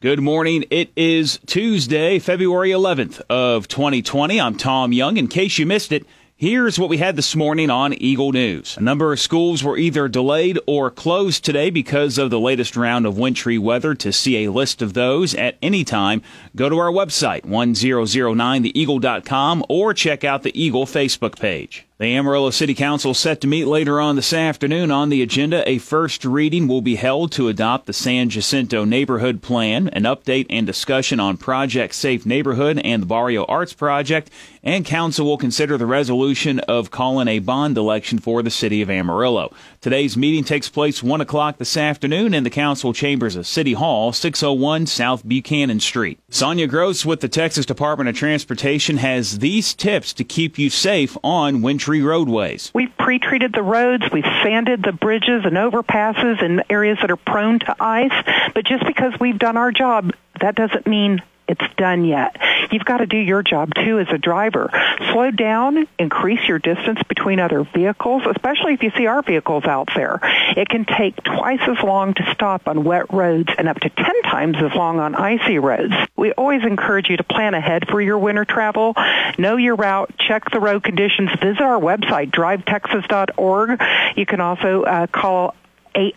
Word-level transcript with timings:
Good 0.00 0.20
morning. 0.20 0.64
It 0.70 0.92
is 0.94 1.40
Tuesday, 1.44 2.20
February 2.20 2.70
11th 2.70 3.20
of 3.28 3.66
2020. 3.66 4.40
I'm 4.40 4.56
Tom 4.56 4.92
Young. 4.92 5.16
In 5.16 5.26
case 5.26 5.58
you 5.58 5.66
missed 5.66 5.90
it, 5.90 6.06
Here's 6.36 6.78
what 6.78 6.88
we 6.88 6.98
had 6.98 7.16
this 7.16 7.34
morning 7.34 7.68
on 7.68 7.92
Eagle 7.94 8.30
News. 8.30 8.76
A 8.76 8.80
number 8.80 9.12
of 9.12 9.18
schools 9.18 9.64
were 9.64 9.76
either 9.76 10.06
delayed 10.06 10.56
or 10.68 10.88
closed 10.88 11.44
today 11.44 11.68
because 11.68 12.16
of 12.16 12.30
the 12.30 12.38
latest 12.38 12.76
round 12.76 13.06
of 13.06 13.18
wintry 13.18 13.58
weather. 13.58 13.92
To 13.96 14.12
see 14.12 14.44
a 14.44 14.52
list 14.52 14.80
of 14.80 14.94
those 14.94 15.34
at 15.34 15.58
any 15.60 15.82
time, 15.82 16.22
go 16.54 16.68
to 16.68 16.78
our 16.78 16.92
website, 16.92 17.42
1009theeagle.com, 17.42 19.64
or 19.68 19.94
check 19.94 20.22
out 20.22 20.44
the 20.44 20.56
Eagle 20.56 20.86
Facebook 20.86 21.40
page. 21.40 21.87
The 22.00 22.14
Amarillo 22.14 22.50
City 22.50 22.74
Council 22.74 23.12
set 23.12 23.40
to 23.40 23.48
meet 23.48 23.64
later 23.64 24.00
on 24.00 24.14
this 24.14 24.32
afternoon. 24.32 24.92
On 24.92 25.08
the 25.08 25.20
agenda, 25.20 25.68
a 25.68 25.78
first 25.78 26.24
reading 26.24 26.68
will 26.68 26.80
be 26.80 26.94
held 26.94 27.32
to 27.32 27.48
adopt 27.48 27.86
the 27.86 27.92
San 27.92 28.28
Jacinto 28.28 28.84
Neighborhood 28.84 29.42
Plan, 29.42 29.88
an 29.88 30.04
update 30.04 30.46
and 30.48 30.64
discussion 30.64 31.18
on 31.18 31.36
Project 31.36 31.96
Safe 31.96 32.24
Neighborhood 32.24 32.78
and 32.84 33.02
the 33.02 33.06
Barrio 33.06 33.44
Arts 33.46 33.72
Project, 33.72 34.30
and 34.62 34.84
Council 34.84 35.26
will 35.26 35.38
consider 35.38 35.76
the 35.76 35.86
resolution 35.86 36.60
of 36.60 36.92
calling 36.92 37.26
a 37.26 37.40
bond 37.40 37.76
election 37.76 38.20
for 38.20 38.44
the 38.44 38.50
City 38.50 38.80
of 38.80 38.90
Amarillo. 38.90 39.52
Today's 39.80 40.16
meeting 40.16 40.44
takes 40.44 40.68
place 40.68 41.02
1 41.02 41.20
o'clock 41.20 41.58
this 41.58 41.76
afternoon 41.76 42.32
in 42.32 42.44
the 42.44 42.50
Council 42.50 42.92
chambers 42.92 43.34
of 43.34 43.44
City 43.44 43.72
Hall, 43.72 44.12
601 44.12 44.86
South 44.86 45.26
Buchanan 45.26 45.80
Street. 45.80 46.20
Sonia 46.30 46.68
Gross 46.68 47.04
with 47.04 47.20
the 47.20 47.28
Texas 47.28 47.66
Department 47.66 48.08
of 48.08 48.14
Transportation 48.14 48.98
has 48.98 49.40
these 49.40 49.74
tips 49.74 50.12
to 50.12 50.22
keep 50.22 50.58
you 50.60 50.70
safe 50.70 51.16
on 51.24 51.60
winter 51.60 51.87
roadways. 51.88 52.70
We've 52.74 52.96
pre-treated 52.98 53.52
the 53.52 53.62
roads, 53.62 54.04
we've 54.12 54.24
sanded 54.42 54.82
the 54.82 54.92
bridges 54.92 55.44
and 55.44 55.56
overpasses 55.56 56.42
in 56.42 56.62
areas 56.70 56.98
that 57.00 57.10
are 57.10 57.16
prone 57.16 57.58
to 57.60 57.76
ice, 57.80 58.12
but 58.54 58.64
just 58.66 58.86
because 58.86 59.14
we've 59.18 59.38
done 59.38 59.56
our 59.56 59.72
job, 59.72 60.12
that 60.40 60.54
doesn't 60.54 60.86
mean 60.86 61.22
it's 61.48 61.64
done 61.76 62.04
yet. 62.04 62.36
You've 62.70 62.84
got 62.84 62.98
to 62.98 63.06
do 63.06 63.16
your 63.16 63.42
job 63.42 63.74
too 63.74 63.98
as 63.98 64.08
a 64.10 64.18
driver. 64.18 64.70
Slow 65.12 65.30
down, 65.30 65.88
increase 65.98 66.46
your 66.46 66.58
distance 66.58 67.00
between 67.08 67.40
other 67.40 67.62
vehicles, 67.62 68.22
especially 68.30 68.74
if 68.74 68.82
you 68.82 68.90
see 68.96 69.06
our 69.06 69.22
vehicles 69.22 69.64
out 69.64 69.88
there. 69.96 70.20
It 70.56 70.68
can 70.68 70.84
take 70.84 71.16
twice 71.22 71.60
as 71.66 71.82
long 71.82 72.14
to 72.14 72.34
stop 72.34 72.68
on 72.68 72.84
wet 72.84 73.12
roads 73.12 73.48
and 73.56 73.68
up 73.68 73.80
to 73.80 73.88
10 73.88 74.22
times 74.22 74.56
as 74.58 74.74
long 74.74 75.00
on 75.00 75.14
icy 75.14 75.58
roads. 75.58 75.94
We 76.16 76.32
always 76.32 76.62
encourage 76.64 77.08
you 77.08 77.16
to 77.16 77.24
plan 77.24 77.54
ahead 77.54 77.88
for 77.88 78.00
your 78.00 78.18
winter 78.18 78.44
travel. 78.44 78.94
Know 79.38 79.56
your 79.56 79.76
route, 79.76 80.12
check 80.18 80.50
the 80.50 80.60
road 80.60 80.82
conditions, 80.82 81.30
visit 81.40 81.62
our 81.62 81.80
website, 81.80 82.30
drivetexas.org. 82.30 83.80
You 84.16 84.26
can 84.26 84.40
also 84.40 84.82
uh, 84.82 85.06
call 85.06 85.54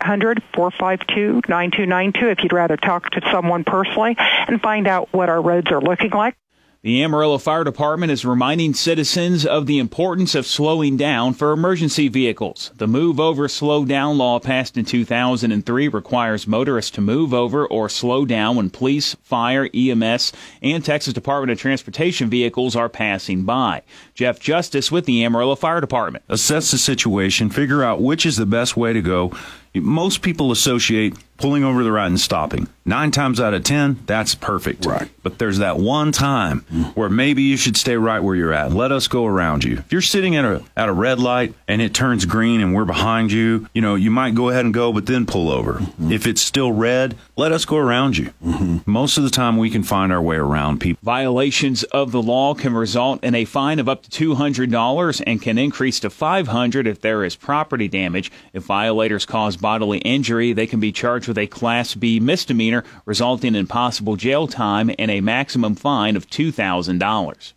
800-452-9292 0.00 2.32
if 2.32 2.42
you'd 2.42 2.52
rather 2.52 2.76
talk 2.76 3.10
to 3.10 3.20
someone 3.30 3.64
personally 3.64 4.14
and 4.18 4.62
find 4.62 4.86
out 4.86 5.08
what 5.12 5.28
our 5.28 5.42
roads 5.42 5.72
are 5.72 5.80
looking 5.80 6.10
like. 6.10 6.36
The 6.84 7.04
Amarillo 7.04 7.38
Fire 7.38 7.62
Department 7.62 8.10
is 8.10 8.24
reminding 8.24 8.74
citizens 8.74 9.46
of 9.46 9.66
the 9.66 9.78
importance 9.78 10.34
of 10.34 10.48
slowing 10.48 10.96
down 10.96 11.32
for 11.32 11.52
emergency 11.52 12.08
vehicles. 12.08 12.72
The 12.74 12.88
Move 12.88 13.20
Over 13.20 13.46
Slow 13.46 13.84
Down 13.84 14.18
law 14.18 14.40
passed 14.40 14.76
in 14.76 14.84
2003 14.84 15.86
requires 15.86 16.48
motorists 16.48 16.90
to 16.96 17.00
move 17.00 17.32
over 17.32 17.64
or 17.64 17.88
slow 17.88 18.24
down 18.24 18.56
when 18.56 18.68
police, 18.68 19.14
fire, 19.22 19.68
EMS, 19.72 20.32
and 20.60 20.84
Texas 20.84 21.14
Department 21.14 21.52
of 21.52 21.60
Transportation 21.60 22.28
vehicles 22.28 22.74
are 22.74 22.88
passing 22.88 23.44
by. 23.44 23.82
Jeff 24.14 24.40
Justice 24.40 24.90
with 24.90 25.04
the 25.04 25.24
Amarillo 25.24 25.54
Fire 25.54 25.80
Department. 25.80 26.24
Assess 26.28 26.72
the 26.72 26.78
situation, 26.78 27.48
figure 27.48 27.84
out 27.84 28.02
which 28.02 28.26
is 28.26 28.36
the 28.36 28.44
best 28.44 28.76
way 28.76 28.92
to 28.92 29.00
go. 29.00 29.30
Most 29.74 30.22
people 30.22 30.52
associate 30.52 31.14
pulling 31.38 31.64
over 31.64 31.82
the 31.82 31.90
road 31.90 32.06
and 32.06 32.20
stopping. 32.20 32.68
Nine 32.84 33.10
times 33.10 33.40
out 33.40 33.54
of 33.54 33.64
ten, 33.64 33.98
that's 34.06 34.34
perfect. 34.34 34.86
Right. 34.86 35.08
But 35.22 35.38
there's 35.38 35.58
that 35.58 35.76
one 35.76 36.12
time 36.12 36.60
where 36.94 37.08
maybe 37.08 37.42
you 37.42 37.56
should 37.56 37.76
stay 37.76 37.96
right 37.96 38.20
where 38.20 38.36
you're 38.36 38.52
at. 38.52 38.72
Let 38.72 38.92
us 38.92 39.08
go 39.08 39.26
around 39.26 39.64
you. 39.64 39.78
If 39.78 39.92
you're 39.92 40.02
sitting 40.02 40.36
at 40.36 40.44
a 40.44 40.62
at 40.76 40.88
a 40.88 40.92
red 40.92 41.18
light 41.18 41.54
and 41.66 41.80
it 41.82 41.94
turns 41.94 42.24
green 42.26 42.60
and 42.60 42.74
we're 42.74 42.84
behind 42.84 43.32
you, 43.32 43.68
you 43.72 43.82
know, 43.82 43.94
you 43.94 44.10
might 44.10 44.34
go 44.34 44.50
ahead 44.50 44.64
and 44.64 44.74
go, 44.74 44.92
but 44.92 45.06
then 45.06 45.26
pull 45.26 45.48
over. 45.50 45.74
Mm-hmm. 45.74 46.12
If 46.12 46.26
it's 46.26 46.42
still 46.42 46.72
red, 46.72 47.16
let 47.36 47.50
us 47.50 47.64
go 47.64 47.76
around 47.76 48.18
you. 48.18 48.32
Mm-hmm. 48.44 48.78
Most 48.90 49.16
of 49.16 49.24
the 49.24 49.30
time, 49.30 49.56
we 49.56 49.70
can 49.70 49.82
find 49.82 50.12
our 50.12 50.22
way 50.22 50.36
around 50.36 50.80
people. 50.80 51.00
Violations 51.02 51.82
of 51.84 52.12
the 52.12 52.22
law 52.22 52.54
can 52.54 52.74
result 52.74 53.22
in 53.24 53.34
a 53.34 53.44
fine 53.44 53.78
of 53.78 53.88
up 53.88 54.02
to 54.02 54.10
two 54.10 54.34
hundred 54.34 54.70
dollars 54.70 55.20
and 55.20 55.40
can 55.40 55.56
increase 55.56 56.00
to 56.00 56.10
five 56.10 56.48
hundred 56.48 56.86
if 56.86 57.00
there 57.00 57.24
is 57.24 57.36
property 57.36 57.88
damage. 57.88 58.30
If 58.52 58.64
violators 58.64 59.24
cause 59.24 59.56
bodily 59.62 59.98
injury, 60.00 60.52
they 60.52 60.66
can 60.66 60.80
be 60.80 60.92
charged 60.92 61.26
with 61.26 61.38
a 61.38 61.46
Class 61.46 61.94
B 61.94 62.20
misdemeanor, 62.20 62.84
resulting 63.06 63.54
in 63.54 63.66
possible 63.66 64.16
jail 64.16 64.46
time 64.46 64.90
and 64.98 65.10
a 65.10 65.22
maximum 65.22 65.74
fine 65.74 66.16
of 66.16 66.26
$2,000. 66.28 67.52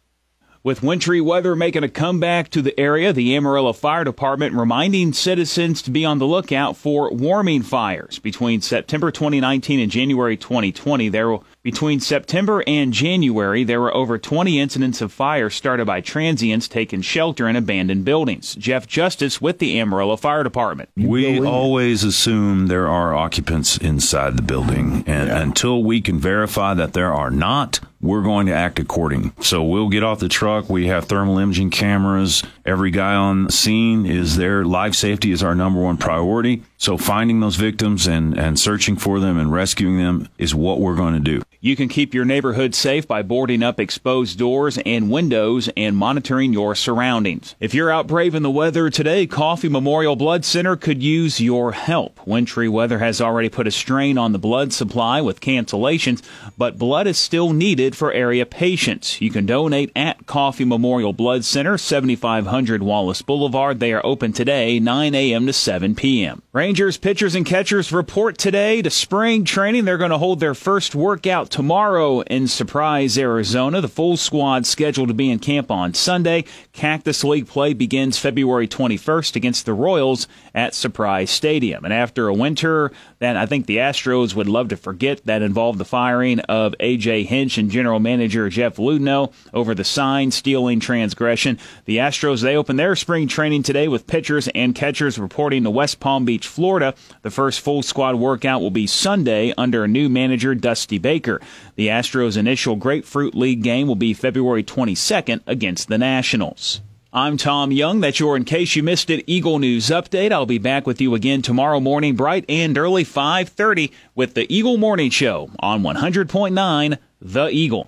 With 0.66 0.82
wintry 0.82 1.22
weather 1.22 1.56
making 1.56 1.84
a 1.84 1.90
comeback 1.90 2.50
to 2.50 2.60
the 2.60 2.80
area, 2.80 3.14
the 3.14 3.36
Amarillo 3.36 3.72
Fire 3.72 4.04
Department 4.04 4.56
reminding 4.56 5.14
citizens 5.14 5.84
to 5.84 5.92
be 5.92 6.04
on 6.04 6.18
the 6.18 6.26
lookout 6.26 6.76
for 6.76 7.14
warming 7.14 7.62
fires. 7.62 8.18
Between 8.18 8.62
September 8.62 9.12
2019 9.12 9.80
and 9.80 9.92
January 9.92 10.36
2020, 10.36 11.10
there 11.10 11.30
will 11.30 11.44
between 11.62 12.00
September 12.00 12.64
and 12.68 12.94
January, 12.94 13.64
there 13.64 13.82
were 13.82 13.94
over 13.94 14.20
20 14.20 14.60
incidents 14.60 15.02
of 15.02 15.12
fire 15.12 15.50
started 15.50 15.86
by 15.86 16.00
transients 16.00 16.68
taking 16.68 17.02
shelter 17.02 17.48
in 17.48 17.56
abandoned 17.56 18.06
buildings. 18.06 18.54
Jeff 18.54 18.88
Justice 18.88 19.42
with 19.42 19.58
the 19.58 19.80
Amarillo 19.80 20.16
Fire 20.16 20.44
Department. 20.44 20.90
We 20.96 21.44
always 21.44 22.04
assume 22.04 22.68
there 22.68 22.88
are 22.88 23.16
occupants 23.16 23.78
inside 23.78 24.38
the 24.38 24.44
building, 24.44 25.04
and 25.08 25.28
yeah. 25.28 25.42
until 25.42 25.84
we 25.84 26.02
can 26.02 26.20
verify 26.20 26.76
that 26.76 26.94
there 26.94 27.12
are 27.12 27.32
not, 27.32 27.80
we're 28.06 28.22
going 28.22 28.48
to 28.48 28.54
act 28.54 28.80
according. 28.80 29.34
So 29.42 29.64
we'll 29.64 29.90
get 29.90 30.04
off 30.04 30.20
the 30.20 30.30
truck. 30.30 30.70
We 30.70 30.88
have 30.88 31.06
thermal 31.06 31.40
imaging 31.40 31.72
cameras. 31.72 32.44
Every 32.66 32.92
guy 32.92 33.16
on 33.16 33.50
scene 33.50 34.06
is 34.06 34.38
there. 34.38 34.64
Life 34.66 34.96
safety 34.96 35.32
is 35.32 35.44
our 35.44 35.56
number 35.56 35.82
one 35.82 35.98
priority. 35.98 36.64
So 36.78 36.98
finding 36.98 37.40
those 37.40 37.56
victims 37.56 38.08
and, 38.08 38.38
and 38.38 38.60
searching 38.60 38.96
for 38.96 39.20
them 39.20 39.38
and 39.38 39.52
rescuing 39.52 39.98
them 39.98 40.30
is 40.38 40.54
what 40.54 40.80
we're 40.80 40.96
going 40.96 41.14
to 41.14 41.20
do. 41.20 41.42
You 41.66 41.76
can 41.76 41.90
keep 41.90 42.14
your 42.14 42.26
neighborhood 42.26 42.76
safe 42.76 43.08
by 43.08 43.24
boarding 43.24 43.64
up 43.64 43.80
exposed 43.80 44.38
doors 44.38 44.78
and 44.86 45.10
windows 45.10 45.68
and 45.76 45.98
monitoring 45.98 46.54
your 46.54 46.76
surroundings. 46.76 47.56
If 47.60 47.74
you're 47.74 47.90
out 47.90 48.06
braving 48.06 48.44
the 48.44 48.52
weather 48.52 48.92
today, 48.92 49.26
Coffee 49.26 49.68
Memorial 49.68 50.16
Blood 50.16 50.46
Center 50.46 50.76
could 50.76 51.02
use 51.02 51.42
your 51.42 51.72
help. 51.72 52.20
Wintry 52.28 52.70
weather 52.70 53.00
has 53.00 53.20
already 53.20 53.50
put 53.50 53.66
a 53.66 53.72
strain 53.72 54.16
on 54.16 54.32
the 54.32 54.38
blood 54.38 54.74
supply 54.74 55.22
with 55.22 55.42
cancellations, 55.42 56.22
but 56.56 56.78
blood 56.78 57.08
is 57.08 57.18
still 57.18 57.52
needed 57.52 57.98
for 57.98 58.14
area 58.14 58.46
patients. 58.46 59.20
You 59.20 59.32
can 59.32 59.48
donate 59.48 59.92
at 59.96 60.28
Coffee 60.28 60.66
Memorial 60.66 61.14
Blood 61.14 61.46
Center, 61.46 61.80
7500 61.80 62.84
Wallace 62.84 63.24
Boulevard. 63.24 63.80
They 63.80 63.92
are 63.92 64.06
open 64.06 64.34
today, 64.34 64.80
9 64.80 65.16
a.m. 65.16 65.48
to 65.48 65.54
7 65.54 65.96
p.m. 65.96 66.44
Rangers 66.56 66.96
pitchers 66.96 67.36
and 67.36 67.46
catchers 67.46 67.92
report 67.92 68.38
today 68.38 68.82
to 68.82 68.90
spring 68.90 69.44
training. 69.44 69.84
They're 69.84 69.98
going 69.98 70.12
to 70.12 70.18
hold 70.18 70.40
their 70.40 70.54
first 70.54 70.96
workout 70.96 71.50
tomorrow 71.50 72.22
in 72.22 72.48
Surprise, 72.48 73.18
Arizona. 73.18 73.82
The 73.82 73.90
full 73.90 74.16
squad 74.16 74.66
scheduled 74.66 75.10
to 75.10 75.14
be 75.14 75.30
in 75.30 75.40
camp 75.40 75.70
on 75.70 75.94
Sunday. 75.94 76.46
Cactus 76.72 77.26
League 77.26 77.50
play 77.50 77.74
begins 77.74 78.18
February 78.18 78.70
21st 78.70 79.36
against 79.36 79.66
the 79.66 79.74
Royals 79.74 80.30
at 80.54 80.74
Surprise 80.74 81.30
Stadium. 81.30 81.84
And 81.84 81.94
after 81.94 82.30
a 82.30 82.34
winter 82.34 82.94
that 83.20 83.36
I 83.36 83.46
think 83.48 83.66
the 83.66 83.78
Astros 83.78 84.34
would 84.34 84.48
love 84.48 84.70
to 84.70 84.78
forget 84.78 85.26
that 85.26 85.42
involved 85.42 85.78
the 85.78 85.84
firing 85.84 86.40
of 86.40 86.74
A.J. 86.80 87.24
Hinch 87.24 87.58
and 87.58 87.70
general 87.70 88.00
manager 88.00 88.48
Jeff 88.48 88.78
Luhnow 88.78 89.34
over 89.54 89.76
the 89.76 89.84
sign 89.84 90.32
stealing 90.32 90.80
transgression, 90.80 91.60
the 91.84 91.98
Astros, 91.98 92.42
they 92.42 92.56
open 92.56 92.78
their 92.78 92.96
spring 92.96 93.28
training 93.28 93.64
today 93.64 93.90
with 93.90 94.08
pitchers 94.08 94.48
and 94.56 94.74
catchers 94.74 95.20
reporting 95.20 95.66
to 95.66 95.70
West 95.70 96.00
Palm 96.00 96.24
Beach, 96.46 96.54
Florida. 96.54 96.94
The 97.24 97.32
first 97.32 97.62
full 97.62 97.82
squad 97.82 98.16
workout 98.16 98.62
will 98.62 98.72
be 98.72 98.88
Sunday 98.88 99.54
under 99.58 99.88
new 99.88 100.10
manager 100.10 100.54
Dusty 100.54 101.00
Baker. 101.00 101.42
The 101.76 101.88
Astros' 101.88 102.38
initial 102.38 102.76
Grapefruit 102.76 103.34
League 103.34 103.64
game 103.64 103.88
will 103.88 103.96
be 103.96 104.14
February 104.14 104.64
22nd 104.64 105.42
against 105.48 105.88
the 105.88 105.98
Nationals. 105.98 106.82
I'm 107.12 107.38
Tom 107.38 107.72
Young. 107.72 108.02
That's 108.02 108.20
your 108.20 108.36
In 108.36 108.44
Case 108.44 108.76
You 108.76 108.84
Missed 108.84 109.10
It 109.10 109.24
Eagle 109.26 109.58
News 109.58 109.88
Update. 109.88 110.32
I'll 110.32 110.46
be 110.46 110.58
back 110.58 110.86
with 110.86 111.00
you 111.02 111.16
again 111.16 111.42
tomorrow 111.42 111.80
morning, 111.80 112.16
bright 112.16 112.46
and 112.50 112.78
early, 112.78 113.06
5.30 113.06 113.92
with 114.14 114.34
the 114.34 114.54
Eagle 114.54 114.78
Morning 114.78 115.10
Show 115.10 115.50
on 115.60 115.82
100.9 115.82 116.98
The 117.22 117.48
Eagle. 117.48 117.84